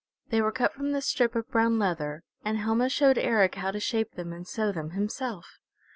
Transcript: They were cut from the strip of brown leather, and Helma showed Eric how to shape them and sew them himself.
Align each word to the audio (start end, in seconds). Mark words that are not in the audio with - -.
They 0.29 0.41
were 0.41 0.51
cut 0.51 0.73
from 0.73 0.93
the 0.93 1.01
strip 1.03 1.35
of 1.35 1.51
brown 1.51 1.77
leather, 1.77 2.23
and 2.43 2.57
Helma 2.57 2.89
showed 2.89 3.19
Eric 3.19 3.53
how 3.53 3.69
to 3.69 3.79
shape 3.79 4.13
them 4.15 4.33
and 4.33 4.47
sew 4.47 4.71
them 4.71 4.93
himself. 4.97 5.59